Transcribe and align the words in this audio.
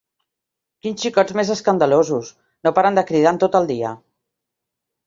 Quins 0.85 1.03
xicots 1.07 1.35
més 1.41 1.51
escandalosos: 1.57 2.33
no 2.69 2.75
paren 2.81 3.01
de 3.01 3.07
cridar 3.13 3.37
en 3.37 3.43
tot 3.47 3.63
el 3.63 3.71
dia. 3.77 3.95